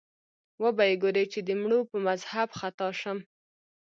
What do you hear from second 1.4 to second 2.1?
د مړو په